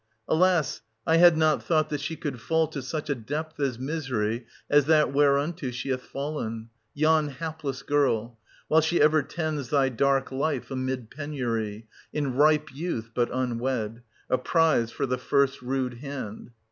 [0.27, 4.47] Alas, I had not thought that she could fall to such a depth of misery
[4.67, 9.89] as that whereunto she hath 750 fallen— yon hapless girl!— while she ever tends thy
[9.89, 14.01] dark life amid penury,— in ripe youth, but unwed,—
[14.31, 16.49] a prize for the first rude hand.